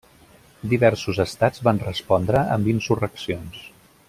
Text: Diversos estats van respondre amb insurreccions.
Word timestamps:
Diversos 0.71 1.19
estats 1.25 1.63
van 1.69 1.83
respondre 1.85 2.45
amb 2.57 2.75
insurreccions. 2.75 3.67